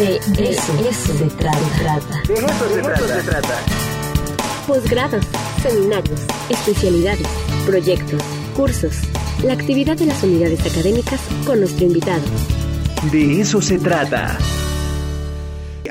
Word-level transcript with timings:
De 0.00 0.16
eso, 0.16 0.88
eso 0.88 1.18
se 1.18 1.26
trata. 1.36 2.22
De 2.26 2.32
eso 2.32 3.06
se 3.06 3.22
trata. 3.22 3.58
Posgrados, 4.66 5.26
seminarios, 5.62 6.20
especialidades, 6.48 7.26
proyectos, 7.66 8.22
cursos, 8.56 8.94
la 9.44 9.52
actividad 9.52 9.98
de 9.98 10.06
las 10.06 10.22
unidades 10.22 10.60
académicas 10.64 11.20
con 11.44 11.60
nuestro 11.60 11.84
invitado. 11.84 12.22
De 13.12 13.42
eso 13.42 13.60
se 13.60 13.78
trata. 13.78 14.38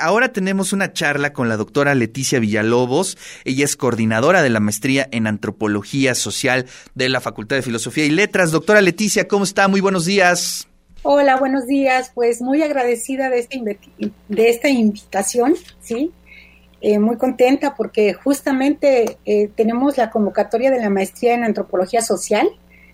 Ahora 0.01 0.33
tenemos 0.33 0.73
una 0.73 0.91
charla 0.91 1.31
con 1.31 1.47
la 1.47 1.57
doctora 1.57 1.93
Leticia 1.93 2.39
Villalobos. 2.39 3.15
Ella 3.45 3.65
es 3.65 3.75
coordinadora 3.75 4.41
de 4.41 4.49
la 4.49 4.59
maestría 4.59 5.07
en 5.11 5.27
antropología 5.27 6.15
social 6.15 6.65
de 6.95 7.09
la 7.09 7.21
Facultad 7.21 7.57
de 7.57 7.61
Filosofía 7.61 8.05
y 8.05 8.09
Letras. 8.09 8.49
Doctora 8.49 8.81
Leticia, 8.81 9.27
¿cómo 9.27 9.43
está? 9.43 9.67
Muy 9.67 9.81
buenos 9.81 10.05
días. 10.05 10.67
Hola, 11.01 11.37
buenos 11.37 11.65
días. 11.65 12.11
Pues 12.13 12.41
muy 12.41 12.61
agradecida 12.61 13.29
de 13.29 13.39
esta, 13.39 13.57
de 13.57 14.49
esta 14.49 14.67
invitación, 14.67 15.55
¿sí? 15.81 16.11
Eh, 16.81 16.99
muy 16.99 17.15
contenta 17.15 17.73
porque 17.75 18.13
justamente 18.13 19.17
eh, 19.25 19.49
tenemos 19.55 19.97
la 19.97 20.09
convocatoria 20.09 20.71
de 20.71 20.79
la 20.81 20.89
maestría 20.89 21.35
en 21.35 21.45
antropología 21.45 22.01
social. 22.01 22.49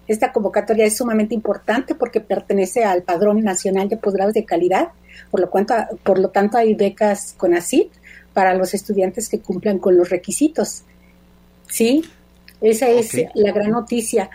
Esta 0.07 0.31
convocatoria 0.31 0.85
es 0.85 0.97
sumamente 0.97 1.33
importante 1.33 1.95
porque 1.95 2.21
pertenece 2.21 2.83
al 2.83 3.01
Padrón 3.01 3.43
Nacional 3.43 3.89
de 3.89 3.97
Posgrados 3.97 4.35
de 4.35 4.45
Calidad, 4.45 4.89
por 5.31 5.39
lo, 5.39 5.49
cuanto, 5.49 5.73
por 6.03 6.19
lo 6.19 6.29
tanto 6.29 6.59
hay 6.59 6.75
becas 6.75 7.33
con 7.35 7.55
ACID 7.55 7.87
para 8.33 8.53
los 8.53 8.75
estudiantes 8.75 9.29
que 9.29 9.39
cumplan 9.39 9.79
con 9.79 9.97
los 9.97 10.11
requisitos. 10.11 10.83
¿Sí? 11.67 12.03
Esa 12.61 12.87
es 12.87 13.15
la 13.33 13.51
gran 13.51 13.71
noticia. 13.71 14.29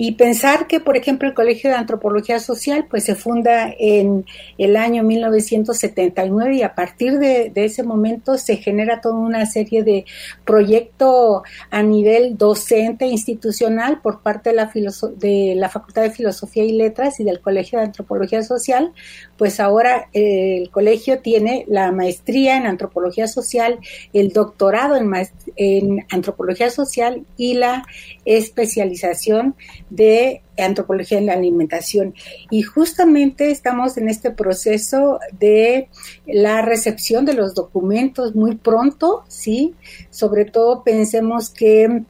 Y 0.00 0.12
pensar 0.12 0.68
que, 0.68 0.78
por 0.78 0.96
ejemplo, 0.96 1.26
el 1.26 1.34
Colegio 1.34 1.70
de 1.70 1.74
Antropología 1.74 2.38
Social 2.38 2.86
pues 2.88 3.02
se 3.02 3.16
funda 3.16 3.74
en 3.76 4.26
el 4.56 4.76
año 4.76 5.02
1979 5.02 6.54
y 6.54 6.62
a 6.62 6.76
partir 6.76 7.18
de, 7.18 7.50
ese 7.56 7.82
momento 7.82 8.38
se 8.38 8.58
genera 8.58 9.00
toda 9.00 9.16
una 9.16 9.44
serie 9.44 9.82
de 9.82 10.04
proyectos 10.44 11.42
a 11.72 11.82
nivel 11.82 12.38
docente 12.38 13.06
institucional 13.06 14.00
por 14.00 14.22
parte 14.22 14.50
de 14.50 14.54
la, 14.54 14.70
de 15.16 15.54
la 15.56 15.68
Facultad 15.68 16.02
de 16.02 16.12
Filosofía 16.12 16.62
y 16.62 16.74
Letras 16.74 17.18
y 17.18 17.24
del 17.24 17.40
Colegio 17.40 17.80
de 17.80 17.86
Antropología 17.86 18.44
Social, 18.44 18.92
pues 19.36 19.58
ahora 19.58 20.10
eh, 20.12 20.58
el 20.62 20.70
colegio 20.70 21.18
tiene 21.22 21.64
la 21.66 21.90
maestría 21.90 22.56
en 22.56 22.68
Antropología 22.68 23.26
Social, 23.26 23.80
el 24.12 24.28
doctorado 24.28 24.94
en, 24.94 25.12
en 25.56 26.06
Antropología 26.08 26.70
Social 26.70 27.26
y 27.36 27.54
la 27.54 27.84
especialización 28.24 29.56
de 29.90 30.42
antropología 30.56 31.18
en 31.18 31.26
la 31.26 31.34
alimentación. 31.34 32.14
Y 32.50 32.62
justamente 32.62 33.50
estamos 33.50 33.96
en 33.96 34.08
este 34.08 34.30
proceso 34.30 35.20
de 35.38 35.88
la 36.26 36.62
recepción 36.62 37.24
de 37.24 37.34
los 37.34 37.54
documentos 37.54 38.34
muy 38.34 38.56
pronto, 38.56 39.24
¿sí? 39.28 39.74
Sobre 40.10 40.44
todo 40.44 40.82
pensemos 40.82 41.50
que 41.50 42.02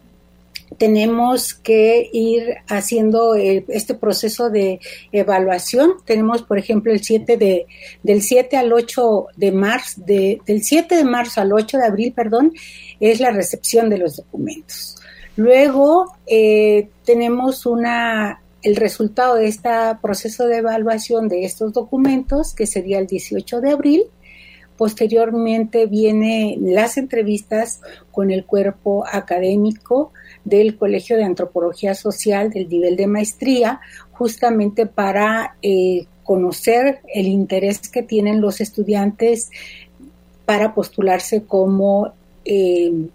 tenemos 0.76 1.54
que 1.54 2.10
ir 2.12 2.56
haciendo 2.68 3.34
eh, 3.34 3.64
este 3.68 3.94
proceso 3.94 4.50
de 4.50 4.80
evaluación. 5.12 5.92
Tenemos, 6.04 6.42
por 6.42 6.58
ejemplo, 6.58 6.92
el 6.92 7.02
7 7.02 7.36
de, 7.36 7.66
del 8.02 8.22
7 8.22 8.56
al 8.56 8.72
8 8.72 9.26
de 9.36 9.52
marzo, 9.52 10.02
de, 10.04 10.40
del 10.46 10.62
7 10.62 10.96
de 10.96 11.04
marzo 11.04 11.40
al 11.40 11.52
8 11.52 11.78
de 11.78 11.86
abril, 11.86 12.12
perdón, 12.12 12.52
es 13.00 13.20
la 13.20 13.30
recepción 13.30 13.88
de 13.88 13.98
los 13.98 14.16
documentos. 14.16 14.97
Luego 15.38 16.16
eh, 16.26 16.88
tenemos 17.04 17.64
una, 17.64 18.42
el 18.60 18.74
resultado 18.74 19.36
de 19.36 19.46
este 19.46 19.68
proceso 20.02 20.48
de 20.48 20.56
evaluación 20.56 21.28
de 21.28 21.44
estos 21.44 21.72
documentos, 21.72 22.54
que 22.54 22.66
sería 22.66 22.98
el 22.98 23.06
18 23.06 23.60
de 23.60 23.70
abril. 23.70 24.02
Posteriormente 24.76 25.86
vienen 25.86 26.74
las 26.74 26.98
entrevistas 26.98 27.80
con 28.10 28.32
el 28.32 28.46
cuerpo 28.46 29.04
académico 29.06 30.12
del 30.44 30.76
Colegio 30.76 31.16
de 31.16 31.22
Antropología 31.22 31.94
Social 31.94 32.50
del 32.50 32.68
nivel 32.68 32.96
de 32.96 33.06
maestría, 33.06 33.80
justamente 34.10 34.86
para 34.86 35.54
eh, 35.62 36.06
conocer 36.24 36.98
el 37.14 37.28
interés 37.28 37.88
que 37.88 38.02
tienen 38.02 38.40
los 38.40 38.60
estudiantes 38.60 39.52
para 40.46 40.74
postularse 40.74 41.44
como 41.44 42.12
eh, 42.44 43.08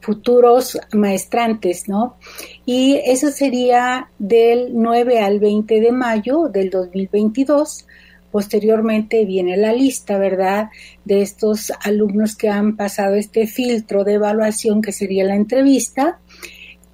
futuros 0.00 0.78
maestrantes, 0.92 1.88
¿no? 1.88 2.16
Y 2.64 3.00
eso 3.04 3.30
sería 3.30 4.10
del 4.18 4.70
9 4.74 5.20
al 5.20 5.40
20 5.40 5.80
de 5.80 5.92
mayo 5.92 6.48
del 6.48 6.70
2022. 6.70 7.86
Posteriormente 8.30 9.24
viene 9.24 9.56
la 9.56 9.72
lista, 9.72 10.18
¿verdad?, 10.18 10.70
de 11.04 11.22
estos 11.22 11.72
alumnos 11.82 12.36
que 12.36 12.48
han 12.48 12.76
pasado 12.76 13.16
este 13.16 13.46
filtro 13.46 14.04
de 14.04 14.14
evaluación 14.14 14.82
que 14.82 14.92
sería 14.92 15.24
la 15.24 15.34
entrevista 15.34 16.18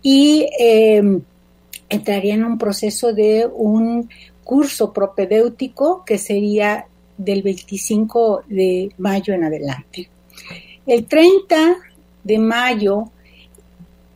y 0.03 0.49
eh, 0.59 1.21
entraría 1.89 2.35
en 2.35 2.45
un 2.45 2.59
proceso 2.59 3.13
de 3.13 3.47
un 3.53 4.09
curso 4.45 4.93
propedéutico 4.93 6.05
que 6.05 6.19
sería 6.19 6.87
del 7.19 7.43
25 7.43 8.45
de 8.49 8.91
mayo 8.99 9.35
en 9.35 9.45
adelante. 9.45 10.09
El 10.87 11.07
30 11.07 11.77
de 12.27 12.39
mayo 12.39 13.11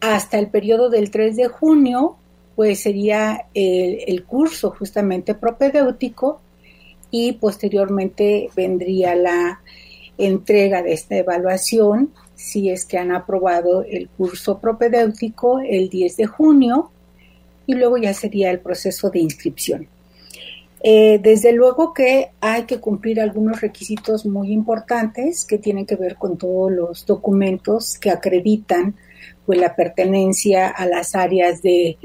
hasta 0.00 0.38
el 0.38 0.48
periodo 0.48 0.90
del 0.90 1.10
3 1.10 1.36
de 1.36 1.46
junio, 1.46 2.16
pues 2.56 2.80
sería 2.80 3.46
el, 3.54 4.24
curso 4.24 4.70
justamente 4.70 5.34
propedéutico 5.34 6.40
y 7.10 7.32
posteriormente 7.32 8.50
vendría 8.56 9.14
la 9.14 9.60
entrega 10.18 10.82
de 10.82 10.92
esta 10.92 11.16
evaluación 11.16 12.12
si 12.34 12.70
es 12.70 12.84
que 12.84 12.98
han 12.98 13.12
aprobado 13.12 13.82
el 13.82 14.08
curso 14.08 14.58
propedéutico 14.58 15.60
el 15.60 15.88
10 15.88 16.16
de 16.16 16.26
junio 16.26 16.90
y 17.66 17.74
luego 17.74 17.96
ya 17.96 18.12
sería 18.12 18.50
el 18.50 18.60
proceso 18.60 19.10
de 19.10 19.20
inscripción. 19.20 19.86
Eh, 20.82 21.18
desde 21.22 21.52
luego 21.52 21.92
que 21.92 22.30
hay 22.40 22.64
que 22.64 22.80
cumplir 22.80 23.20
algunos 23.20 23.60
requisitos 23.60 24.24
muy 24.24 24.50
importantes 24.50 25.44
que 25.44 25.58
tienen 25.58 25.84
que 25.84 25.96
ver 25.96 26.16
con 26.16 26.38
todos 26.38 26.72
los 26.72 27.04
documentos 27.04 27.98
que 27.98 28.10
acreditan 28.10 28.94
pues, 29.44 29.58
la 29.58 29.76
pertenencia 29.76 30.68
a 30.68 30.86
las 30.86 31.14
áreas 31.14 31.60
de, 31.62 31.98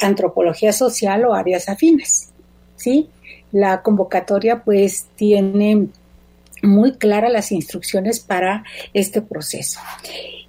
antropología 0.00 0.72
social 0.72 1.24
o 1.24 1.34
áreas 1.34 1.68
afines. 1.68 2.30
¿sí? 2.76 3.10
La 3.50 3.82
convocatoria 3.82 4.62
pues 4.62 5.06
tiene 5.16 5.88
muy 6.62 6.92
claras 6.92 7.32
las 7.32 7.50
instrucciones 7.50 8.20
para 8.20 8.62
este 8.92 9.20
proceso. 9.20 9.80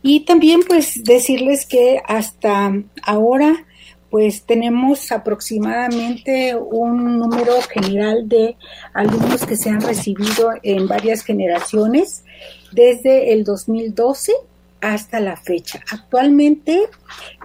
Y 0.03 0.25
también 0.25 0.61
pues 0.67 1.03
decirles 1.03 1.65
que 1.65 2.01
hasta 2.05 2.71
ahora 3.01 3.65
pues 4.15 4.43
tenemos 4.43 5.11
aproximadamente 5.11 6.55
un 6.55 7.19
número 7.19 7.61
general 7.63 8.29
de 8.29 8.55
alumnos 8.93 9.45
que 9.45 9.57
se 9.57 9.69
han 9.69 9.81
recibido 9.81 10.53
en 10.63 10.87
varias 10.87 11.21
generaciones 11.21 12.23
desde 12.71 13.33
el 13.33 13.43
2012 13.43 14.31
hasta 14.79 15.19
la 15.19 15.35
fecha. 15.35 15.81
Actualmente 15.91 16.83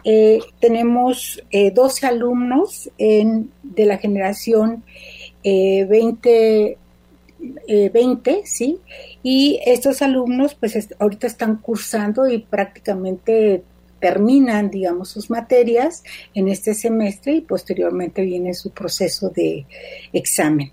eh, 0.05 0.39
tenemos 0.61 1.43
12 1.51 2.07
eh, 2.07 2.09
alumnos 2.09 2.89
de 2.97 3.85
la 3.85 3.99
generación 3.99 4.85
20, 5.43 6.79
eh, 7.67 7.91
20, 7.93 8.43
¿sí? 8.45 8.79
Y 9.25 9.59
estos 9.67 10.03
alumnos 10.03 10.55
pues 10.55 10.89
ahorita 11.01 11.27
están 11.27 11.57
cursando 11.57 12.29
y 12.29 12.39
prácticamente 12.39 13.65
terminan, 14.01 14.71
digamos, 14.71 15.11
sus 15.11 15.31
materias 15.31 16.03
en 16.35 16.49
este 16.49 16.75
semestre 16.75 17.35
y 17.35 17.41
posteriormente 17.43 18.23
viene 18.23 18.55
su 18.55 18.71
proceso 18.71 19.31
de 19.31 19.67
examen. 20.13 20.73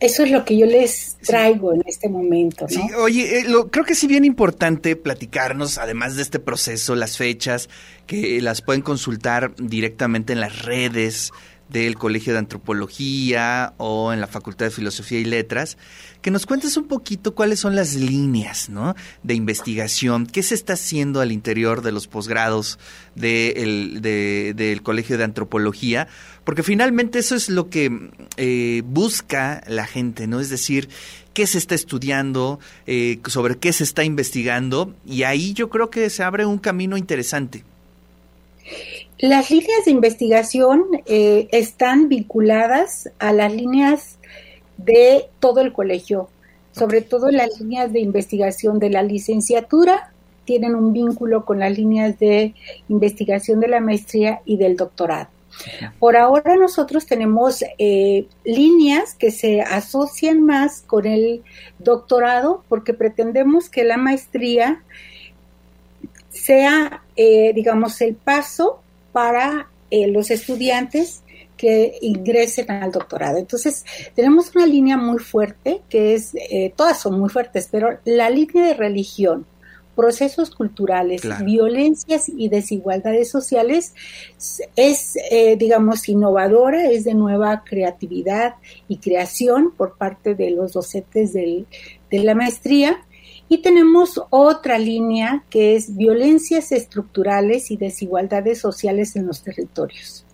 Eso 0.00 0.24
es 0.24 0.30
lo 0.30 0.44
que 0.44 0.58
yo 0.58 0.66
les 0.66 1.16
traigo 1.24 1.72
en 1.72 1.82
este 1.86 2.08
momento. 2.08 2.66
¿no? 2.66 2.68
Sí, 2.68 2.94
oye, 2.94 3.38
eh, 3.38 3.44
lo, 3.48 3.70
creo 3.70 3.84
que 3.86 3.94
sí 3.94 4.06
bien 4.06 4.24
importante 4.24 4.96
platicarnos, 4.96 5.78
además 5.78 6.16
de 6.16 6.22
este 6.22 6.40
proceso, 6.40 6.94
las 6.94 7.16
fechas, 7.16 7.70
que 8.06 8.40
las 8.42 8.60
pueden 8.60 8.82
consultar 8.82 9.54
directamente 9.56 10.34
en 10.34 10.40
las 10.40 10.62
redes 10.62 11.32
del 11.68 11.96
Colegio 11.96 12.32
de 12.32 12.38
Antropología 12.38 13.74
o 13.78 14.12
en 14.12 14.20
la 14.20 14.26
Facultad 14.26 14.66
de 14.66 14.70
Filosofía 14.70 15.18
y 15.18 15.24
Letras, 15.24 15.76
que 16.22 16.30
nos 16.30 16.46
cuentes 16.46 16.76
un 16.76 16.86
poquito 16.86 17.34
cuáles 17.34 17.60
son 17.60 17.74
las 17.74 17.94
líneas 17.94 18.68
¿no? 18.68 18.94
de 19.22 19.34
investigación, 19.34 20.26
qué 20.26 20.42
se 20.42 20.54
está 20.54 20.74
haciendo 20.74 21.20
al 21.20 21.32
interior 21.32 21.82
de 21.82 21.92
los 21.92 22.06
posgrados 22.06 22.78
del 23.14 24.80
Colegio 24.82 25.18
de 25.18 25.24
Antropología, 25.24 26.08
porque 26.44 26.62
finalmente 26.62 27.18
eso 27.18 27.34
es 27.34 27.48
lo 27.48 27.68
que 27.70 28.10
eh, 28.36 28.82
busca 28.86 29.62
la 29.66 29.86
gente, 29.86 30.26
¿no? 30.26 30.40
Es 30.40 30.50
decir, 30.50 30.88
qué 31.32 31.46
se 31.46 31.58
está 31.58 31.74
estudiando, 31.74 32.60
eh, 32.86 33.20
sobre 33.26 33.56
qué 33.56 33.72
se 33.72 33.84
está 33.84 34.04
investigando, 34.04 34.94
y 35.06 35.22
ahí 35.22 35.54
yo 35.54 35.70
creo 35.70 35.90
que 35.90 36.08
se 36.10 36.22
abre 36.22 36.46
un 36.46 36.58
camino 36.58 36.96
interesante. 36.96 37.64
Las 39.24 39.50
líneas 39.50 39.86
de 39.86 39.90
investigación 39.90 40.84
eh, 41.06 41.48
están 41.50 42.10
vinculadas 42.10 43.10
a 43.18 43.32
las 43.32 43.54
líneas 43.54 44.18
de 44.76 45.30
todo 45.40 45.62
el 45.62 45.72
colegio, 45.72 46.28
sobre 46.72 47.00
todo 47.00 47.30
las 47.30 47.58
líneas 47.58 47.90
de 47.90 48.00
investigación 48.00 48.78
de 48.78 48.90
la 48.90 49.02
licenciatura 49.02 50.12
tienen 50.44 50.74
un 50.74 50.92
vínculo 50.92 51.46
con 51.46 51.58
las 51.58 51.74
líneas 51.74 52.18
de 52.18 52.52
investigación 52.90 53.60
de 53.60 53.68
la 53.68 53.80
maestría 53.80 54.42
y 54.44 54.58
del 54.58 54.76
doctorado. 54.76 55.30
Por 55.98 56.18
ahora 56.18 56.56
nosotros 56.56 57.06
tenemos 57.06 57.64
eh, 57.78 58.26
líneas 58.44 59.14
que 59.14 59.30
se 59.30 59.62
asocian 59.62 60.42
más 60.42 60.82
con 60.82 61.06
el 61.06 61.42
doctorado 61.78 62.62
porque 62.68 62.92
pretendemos 62.92 63.70
que 63.70 63.84
la 63.84 63.96
maestría 63.96 64.82
sea, 66.28 67.02
eh, 67.16 67.54
digamos, 67.54 68.02
el 68.02 68.16
paso 68.16 68.82
para 69.14 69.70
eh, 69.90 70.08
los 70.08 70.30
estudiantes 70.30 71.22
que 71.56 71.96
ingresen 72.02 72.70
al 72.70 72.90
doctorado. 72.90 73.38
Entonces, 73.38 73.84
tenemos 74.14 74.54
una 74.54 74.66
línea 74.66 74.96
muy 74.96 75.20
fuerte, 75.20 75.82
que 75.88 76.14
es, 76.14 76.32
todas 76.74 77.00
son 77.00 77.18
muy 77.18 77.30
fuertes, 77.30 77.68
pero 77.70 78.00
la 78.04 78.28
línea 78.28 78.66
de 78.66 78.74
religión, 78.74 79.46
procesos 79.94 80.50
culturales, 80.50 81.22
violencias 81.44 82.28
y 82.28 82.48
desigualdades 82.48 83.30
sociales 83.30 83.94
es, 84.76 85.16
eh, 85.30 85.56
digamos, 85.56 86.08
innovadora, 86.08 86.90
es 86.90 87.04
de 87.04 87.14
nueva 87.14 87.62
creatividad 87.64 88.54
y 88.88 88.98
creación 88.98 89.72
por 89.76 89.96
parte 89.96 90.34
de 90.34 90.50
los 90.50 90.72
docentes 90.72 91.32
de 91.32 91.66
la 92.10 92.34
maestría. 92.34 93.04
Y 93.48 93.58
tenemos 93.58 94.20
otra 94.30 94.78
línea 94.78 95.44
que 95.50 95.76
es 95.76 95.96
violencias 95.96 96.72
estructurales 96.72 97.70
y 97.70 97.76
desigualdades 97.76 98.58
sociales 98.58 99.16
en 99.16 99.26
los 99.26 99.42
territorios. 99.42 100.24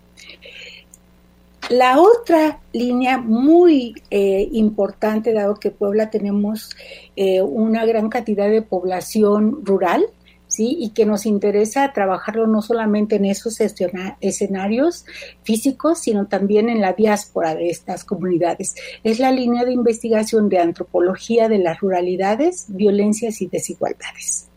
La 1.70 2.00
otra 2.00 2.60
línea 2.72 3.18
muy 3.18 3.94
eh, 4.10 4.48
importante, 4.52 5.32
dado 5.32 5.54
que 5.54 5.70
Puebla 5.70 6.10
tenemos 6.10 6.70
eh, 7.14 7.42
una 7.42 7.86
gran 7.86 8.08
cantidad 8.08 8.50
de 8.50 8.62
población 8.62 9.64
rural, 9.64 10.04
¿sí? 10.50 10.76
Y 10.79 10.91
que 10.91 11.06
nos 11.06 11.25
interesa 11.25 11.93
trabajarlo 11.93 12.47
no 12.47 12.61
solamente 12.61 13.17
en 13.17 13.25
esos 13.25 13.58
escenarios 13.61 15.06
físicos, 15.43 16.00
sino 16.00 16.26
también 16.26 16.69
en 16.69 16.81
la 16.81 16.93
diáspora 16.93 17.55
de 17.55 17.70
estas 17.70 18.05
comunidades. 18.05 18.75
Es 19.05 19.19
la 19.19 19.32
línea 19.32 19.64
de 19.64 19.73
investigación 19.73 20.49
de 20.49 20.58
antropología 20.58 21.49
de 21.49 21.58
las 21.58 21.81
ruralidades, 21.81 22.67
violencias 22.69 23.41
y 23.41 23.47
desigualdades. 23.47 24.49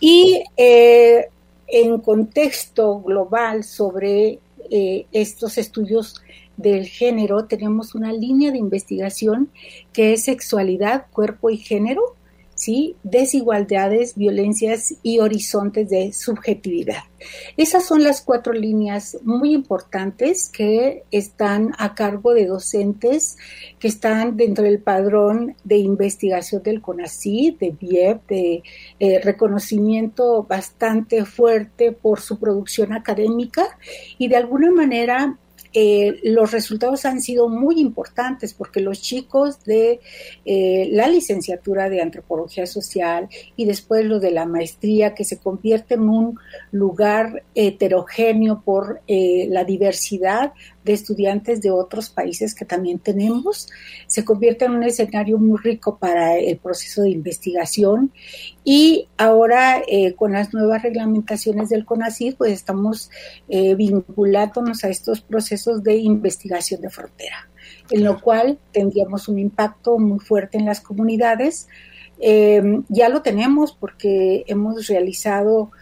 Y 0.00 0.42
eh, 0.56 1.28
en 1.66 2.00
contexto 2.00 3.00
global 3.00 3.64
sobre 3.64 4.38
eh, 4.70 5.06
estos 5.12 5.58
estudios 5.58 6.22
del 6.56 6.86
género, 6.86 7.44
tenemos 7.44 7.94
una 7.94 8.12
línea 8.12 8.50
de 8.50 8.58
investigación 8.58 9.50
que 9.92 10.14
es 10.14 10.24
sexualidad, 10.24 11.06
cuerpo 11.12 11.50
y 11.50 11.58
género, 11.58 12.15
desigualdades, 13.02 14.14
violencias 14.16 14.94
y 15.02 15.18
horizontes 15.20 15.88
de 15.88 16.12
subjetividad. 16.12 17.04
Esas 17.56 17.84
son 17.84 18.02
las 18.02 18.20
cuatro 18.20 18.52
líneas 18.52 19.18
muy 19.22 19.54
importantes 19.54 20.50
que 20.52 21.04
están 21.10 21.72
a 21.78 21.94
cargo 21.94 22.34
de 22.34 22.46
docentes 22.46 23.36
que 23.78 23.88
están 23.88 24.36
dentro 24.36 24.64
del 24.64 24.80
padrón 24.80 25.56
de 25.64 25.78
investigación 25.78 26.62
del 26.62 26.80
CONACYT, 26.80 27.58
de 27.58 27.70
BIEP, 27.70 28.28
de 28.28 28.62
eh, 29.00 29.20
reconocimiento 29.22 30.42
bastante 30.44 31.24
fuerte 31.24 31.92
por 31.92 32.20
su 32.20 32.38
producción 32.38 32.92
académica 32.92 33.78
y 34.18 34.28
de 34.28 34.36
alguna 34.36 34.70
manera 34.70 35.38
eh, 35.78 36.20
los 36.22 36.52
resultados 36.52 37.04
han 37.04 37.20
sido 37.20 37.50
muy 37.50 37.78
importantes 37.82 38.54
porque 38.54 38.80
los 38.80 39.02
chicos 39.02 39.62
de 39.64 40.00
eh, 40.46 40.88
la 40.90 41.06
licenciatura 41.06 41.90
de 41.90 42.00
antropología 42.00 42.64
social 42.64 43.28
y 43.56 43.66
después 43.66 44.02
lo 44.06 44.18
de 44.18 44.30
la 44.30 44.46
maestría 44.46 45.14
que 45.14 45.26
se 45.26 45.38
convierte 45.38 45.96
en 45.96 46.08
un 46.08 46.38
lugar 46.72 47.42
heterogéneo 47.54 48.62
por 48.64 49.02
eh, 49.06 49.48
la 49.50 49.64
diversidad 49.64 50.54
de 50.86 50.92
estudiantes 50.92 51.60
de 51.60 51.72
otros 51.72 52.10
países 52.10 52.54
que 52.54 52.64
también 52.64 53.00
tenemos, 53.00 53.68
se 54.06 54.24
convierte 54.24 54.64
en 54.64 54.72
un 54.72 54.84
escenario 54.84 55.36
muy 55.36 55.58
rico 55.58 55.98
para 55.98 56.38
el 56.38 56.56
proceso 56.58 57.02
de 57.02 57.10
investigación. 57.10 58.12
Y 58.64 59.08
ahora 59.18 59.82
eh, 59.88 60.14
con 60.14 60.32
las 60.32 60.54
nuevas 60.54 60.82
reglamentaciones 60.82 61.68
del 61.68 61.84
CONACYT 61.84 62.36
pues 62.38 62.52
estamos 62.52 63.10
eh, 63.48 63.74
vinculándonos 63.74 64.84
a 64.84 64.88
estos 64.88 65.20
procesos 65.20 65.82
de 65.82 65.96
investigación 65.96 66.80
de 66.80 66.90
frontera, 66.90 67.50
en 67.90 68.04
lo 68.04 68.20
cual 68.20 68.58
tendríamos 68.72 69.26
un 69.26 69.40
impacto 69.40 69.98
muy 69.98 70.20
fuerte 70.20 70.56
en 70.56 70.66
las 70.66 70.80
comunidades. 70.80 71.66
Eh, 72.20 72.62
ya 72.88 73.08
lo 73.08 73.22
tenemos 73.22 73.72
porque 73.72 74.44
hemos 74.46 74.86
realizado 74.86 75.72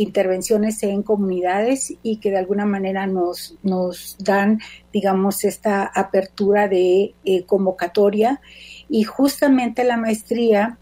intervenciones 0.00 0.82
en 0.82 1.02
comunidades 1.02 1.94
y 2.02 2.16
que 2.16 2.30
de 2.30 2.38
alguna 2.38 2.64
manera 2.64 3.06
nos, 3.06 3.56
nos 3.62 4.16
dan, 4.18 4.60
digamos, 4.92 5.44
esta 5.44 5.84
apertura 5.84 6.68
de 6.68 7.14
eh, 7.24 7.42
convocatoria. 7.44 8.40
Y 8.88 9.04
justamente 9.04 9.84
la 9.84 9.96
maestría, 9.96 10.78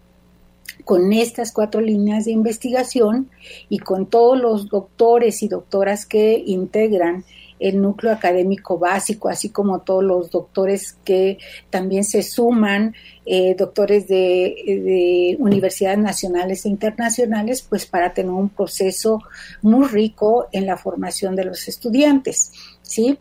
con 0.85 1.11
estas 1.13 1.51
cuatro 1.51 1.81
líneas 1.81 2.25
de 2.25 2.31
investigación 2.31 3.29
y 3.67 3.79
con 3.79 4.07
todos 4.07 4.39
los 4.39 4.69
doctores 4.69 5.43
y 5.43 5.47
doctoras 5.47 6.05
que 6.05 6.41
integran 6.45 7.25
el 7.59 7.81
núcleo 7.81 8.13
académico 8.13 8.77
básico, 8.77 9.29
así 9.29 9.49
como 9.49 9.81
todos 9.81 10.03
los 10.03 10.31
doctores 10.31 10.95
que 11.03 11.37
también 11.69 12.03
se 12.03 12.23
suman, 12.23 12.95
eh, 13.25 13.53
doctores 13.55 14.07
de, 14.07 15.35
universidades 15.39 15.99
nacionales 15.99 16.65
e 16.65 16.69
internacionales, 16.69 17.61
pues 17.61 17.85
para 17.85 18.13
tener 18.13 18.31
un 18.31 18.49
proceso 18.49 19.21
muy 19.61 19.87
rico 19.87 20.47
en 20.51 20.65
la 20.65 20.77
formación 20.77 21.35
de 21.35 21.45
los 21.45 21.67
estudiantes, 21.67 22.53
¿sí? 22.81 23.19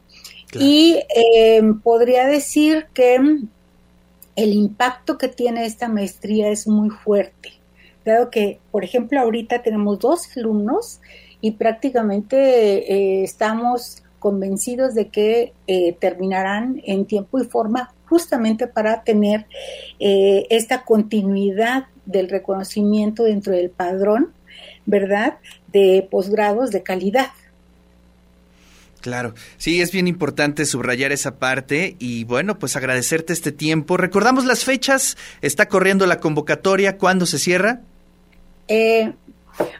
Y 0.55 0.99
eh, 1.15 1.63
podría 1.83 2.27
decir 2.27 2.87
que 2.95 3.17
el 4.37 4.53
impacto 4.53 5.19
que 5.19 5.29
tiene 5.29 5.67
esta 5.67 5.89
maestría 5.89 6.49
es 6.49 6.67
muy 6.67 6.91
fuerte, 6.91 7.53
dado 8.05 8.31
que, 8.31 8.61
por 8.71 8.85
ejemplo, 8.85 9.21
ahorita 9.21 9.63
tenemos 9.63 9.99
dos 9.99 10.29
alumnos 10.37 11.01
y 11.41 11.53
prácticamente 11.53 12.93
eh, 12.93 13.25
estamos 13.25 14.03
convencidos 14.19 14.95
de 14.95 15.09
que 15.09 15.53
eh, 15.67 15.97
terminarán 16.01 16.81
en 16.85 17.05
tiempo 17.05 17.41
y 17.41 17.45
forma 17.45 17.93
justamente 18.07 18.67
para 18.67 19.03
tener 19.03 19.47
eh, 20.01 20.47
esta 20.51 20.85
continuidad 20.85 21.87
del 22.07 22.29
reconocimiento 22.29 23.25
dentro 23.25 23.53
del 23.53 23.71
padrón, 23.71 24.33
¿verdad?, 24.87 25.39
de 25.73 26.07
posgrados 26.11 26.71
de 26.71 26.83
calidad. 26.83 27.29
Claro, 29.01 29.35
sí, 29.59 29.81
es 29.81 29.93
bien 29.93 30.09
importante 30.09 30.67
subrayar 30.67 31.13
esa 31.13 31.39
parte 31.39 31.97
y 31.99 32.25
bueno, 32.25 32.59
pues 32.59 32.75
agradecerte 32.75 33.33
este 33.33 33.53
tiempo. 33.53 33.97
Recordamos 33.97 34.45
las 34.45 34.65
fechas, 34.65 35.17
está 35.41 35.69
corriendo 35.69 36.07
la 36.07 36.19
convocatoria, 36.19 36.99
¿cuándo 36.99 37.25
se 37.25 37.39
cierra? 37.39 37.81
Eh, 38.67 39.13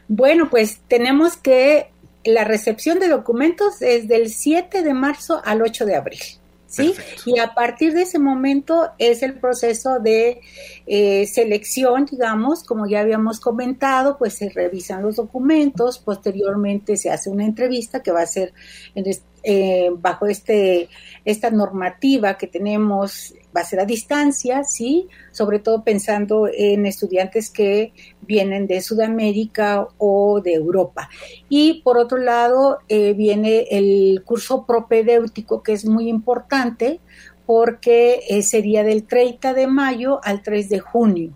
bueno, 0.07 0.49
pues 0.51 0.81
tenemos 0.89 1.37
que 1.37 1.91
la 2.29 2.45
recepción 2.45 2.99
de 2.99 3.09
documentos 3.09 3.81
es 3.81 4.09
del 4.09 4.31
7 4.31 4.83
de 4.83 4.95
marzo 4.95 5.41
al 5.45 5.63
8 5.63 5.87
de 5.87 5.97
abril. 5.97 6.21
¿Sí? 6.67 6.95
Y 7.25 7.39
a 7.39 7.55
partir 7.55 7.95
de 7.95 8.03
ese 8.03 8.19
momento 8.19 8.91
es 8.99 9.23
el 9.23 9.41
proceso 9.41 10.01
de 10.01 10.43
eh, 10.87 11.27
selección, 11.27 12.05
digamos, 12.05 12.63
como 12.63 12.87
ya 12.87 13.01
habíamos 13.01 13.41
comentado, 13.41 14.19
pues 14.19 14.35
se 14.35 14.51
revisan 14.51 15.03
los 15.03 15.17
documentos, 15.17 15.99
posteriormente 15.99 16.99
se 16.99 17.09
hace 17.09 17.31
una 17.31 17.47
entrevista 17.47 18.03
que 18.03 18.13
va 18.13 18.21
a 18.21 18.27
ser 18.27 18.53
en, 18.95 19.07
eh, 19.43 19.91
bajo 19.97 20.27
este, 20.27 20.89
esta 21.25 21.51
normativa 21.51 22.37
que 22.37 22.47
tenemos 22.47 23.35
va 23.57 23.63
a 23.63 23.65
ser 23.65 23.81
a 23.81 23.85
distancia, 23.85 24.65
¿sí? 24.65 25.09
Sobre 25.33 25.59
todo 25.59 25.83
pensando 25.83 26.49
en 26.53 26.87
estudiantes 26.87 27.51
que 27.51 27.93
vienen 28.21 28.67
de 28.67 28.81
Sudamérica 28.81 29.89
o 29.99 30.41
de 30.41 30.55
Europa. 30.55 31.09
Y 31.49 31.83
por 31.83 31.99
otro 31.99 32.19
lado, 32.19 32.79
eh, 32.89 33.15
viene 33.15 33.67
el 33.71 34.23
curso 34.25 34.67
propedéutico, 34.67 35.63
que 35.63 35.73
es 35.73 35.85
muy 35.85 36.09
importante 36.09 37.01
porque 37.47 38.21
eh, 38.29 38.43
sería 38.43 38.85
del 38.85 39.05
30 39.05 39.55
de 39.55 39.67
mayo 39.67 40.21
al 40.23 40.43
3 40.43 40.69
de 40.69 40.81
junio. 40.81 41.33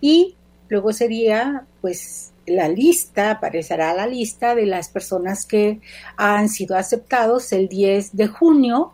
Y 0.00 0.36
luego 0.68 0.92
sería, 0.92 1.66
pues, 1.80 2.32
la 2.50 2.68
lista, 2.68 3.32
aparecerá 3.32 3.94
la 3.94 4.06
lista 4.06 4.54
de 4.54 4.66
las 4.66 4.88
personas 4.88 5.46
que 5.46 5.80
han 6.16 6.48
sido 6.48 6.76
aceptados 6.76 7.52
el 7.52 7.68
10 7.68 8.16
de 8.16 8.26
junio 8.28 8.92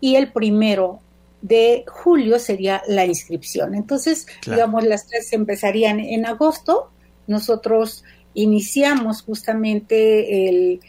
y 0.00 0.16
el 0.16 0.32
primero 0.32 1.00
de 1.42 1.84
julio 1.86 2.38
sería 2.38 2.82
la 2.86 3.06
inscripción. 3.06 3.74
Entonces, 3.74 4.26
digamos, 4.44 4.84
las 4.84 5.06
tres 5.06 5.32
empezarían 5.32 6.00
en 6.00 6.26
agosto. 6.26 6.90
Nosotros 7.26 8.04
iniciamos 8.34 9.22
justamente 9.22 10.48
el, 10.48 10.80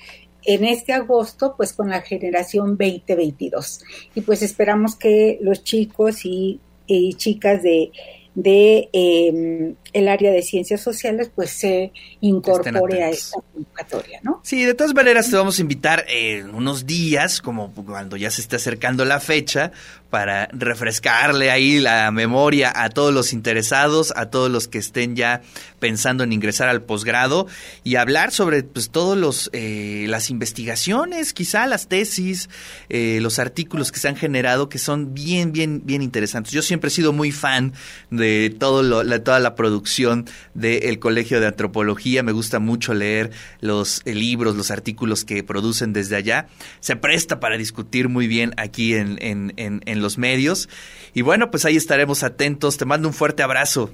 en 0.43 0.65
este 0.65 0.93
agosto, 0.93 1.55
pues 1.55 1.73
con 1.73 1.89
la 1.89 2.01
generación 2.01 2.77
2022. 2.77 3.81
Y 4.15 4.21
pues 4.21 4.41
esperamos 4.41 4.95
que 4.95 5.39
los 5.41 5.63
chicos 5.63 6.25
y, 6.25 6.59
y 6.87 7.13
chicas 7.13 7.63
de 7.63 7.91
de 8.33 8.89
eh, 8.93 9.73
el 9.93 10.07
área 10.07 10.31
de 10.31 10.41
ciencias 10.41 10.81
sociales 10.81 11.31
pues 11.35 11.49
se 11.51 11.91
incorpore 12.21 13.03
a 13.03 13.09
esta 13.09 13.39
convocatoria, 13.53 14.19
¿no? 14.23 14.39
Sí, 14.43 14.63
de 14.63 14.73
todas 14.73 14.93
maneras 14.93 15.29
te 15.29 15.35
vamos 15.35 15.59
a 15.59 15.61
invitar 15.61 16.05
en 16.07 16.53
unos 16.55 16.85
días, 16.85 17.41
como 17.41 17.73
cuando 17.73 18.15
ya 18.15 18.31
se 18.31 18.41
esté 18.41 18.55
acercando 18.55 19.03
la 19.03 19.19
fecha, 19.19 19.71
para 20.11 20.49
refrescarle 20.51 21.49
ahí 21.49 21.79
la 21.79 22.11
memoria 22.11 22.71
a 22.75 22.89
todos 22.89 23.13
los 23.13 23.33
interesados, 23.33 24.13
a 24.15 24.27
todos 24.27 24.51
los 24.51 24.67
que 24.67 24.77
estén 24.77 25.15
ya 25.15 25.41
pensando 25.79 26.23
en 26.23 26.33
ingresar 26.33 26.69
al 26.69 26.83
posgrado 26.83 27.47
y 27.83 27.95
hablar 27.95 28.31
sobre 28.31 28.61
pues 28.61 28.91
todos 28.91 29.17
los 29.17 29.49
eh, 29.53 30.05
las 30.09 30.29
investigaciones, 30.29 31.33
quizá 31.33 31.65
las 31.65 31.87
tesis, 31.87 32.49
eh, 32.89 33.19
los 33.21 33.39
artículos 33.39 33.91
que 33.91 33.99
se 33.99 34.09
han 34.09 34.17
generado 34.17 34.69
que 34.69 34.77
son 34.77 35.13
bien 35.13 35.53
bien 35.53 35.81
bien 35.85 36.01
interesantes. 36.01 36.51
Yo 36.51 36.61
siempre 36.61 36.89
he 36.89 36.91
sido 36.91 37.13
muy 37.13 37.31
fan 37.31 37.73
de 38.09 38.53
todo 38.59 38.83
lo, 38.83 39.03
la, 39.03 39.23
toda 39.23 39.39
la 39.39 39.55
producción 39.55 40.25
del 40.53 40.99
Colegio 40.99 41.39
de 41.39 41.47
Antropología. 41.47 42.21
Me 42.21 42.33
gusta 42.33 42.59
mucho 42.59 42.93
leer 42.93 43.31
los 43.61 44.01
eh, 44.03 44.13
libros, 44.13 44.57
los 44.57 44.71
artículos 44.71 45.23
que 45.23 45.41
producen 45.43 45.93
desde 45.93 46.17
allá. 46.17 46.47
Se 46.81 46.97
presta 46.97 47.39
para 47.39 47.57
discutir 47.57 48.09
muy 48.09 48.27
bien 48.27 48.53
aquí 48.57 48.93
en, 48.93 49.17
en, 49.21 49.53
en, 49.55 50.00
en 50.01 50.03
los 50.03 50.17
medios. 50.17 50.67
Y 51.13 51.21
bueno, 51.21 51.51
pues 51.51 51.63
ahí 51.65 51.77
estaremos 51.77 52.23
atentos. 52.23 52.77
Te 52.77 52.85
mando 52.85 53.07
un 53.07 53.13
fuerte 53.13 53.43
abrazo. 53.43 53.91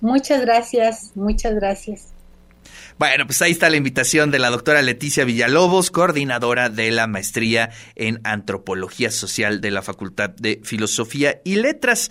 Muchas 0.00 0.40
gracias, 0.40 1.10
muchas 1.14 1.54
gracias. 1.54 2.16
Bueno, 2.98 3.26
pues 3.26 3.42
ahí 3.42 3.52
está 3.52 3.68
la 3.68 3.76
invitación 3.76 4.30
de 4.30 4.38
la 4.38 4.48
doctora 4.48 4.80
Leticia 4.80 5.24
Villalobos, 5.24 5.90
coordinadora 5.90 6.70
de 6.70 6.90
la 6.90 7.06
maestría 7.06 7.70
en 7.94 8.20
antropología 8.24 9.10
social 9.10 9.60
de 9.60 9.70
la 9.70 9.82
Facultad 9.82 10.30
de 10.30 10.60
Filosofía 10.64 11.42
y 11.44 11.56
Letras. 11.56 12.10